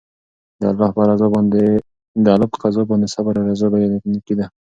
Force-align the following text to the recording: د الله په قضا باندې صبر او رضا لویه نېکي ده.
د 0.59 0.61
الله 0.71 0.89
په 2.51 2.57
قضا 2.63 2.81
باندې 2.89 3.07
صبر 3.15 3.33
او 3.39 3.45
رضا 3.49 3.67
لویه 3.71 3.87
نېکي 4.13 4.33
ده. 4.39 4.45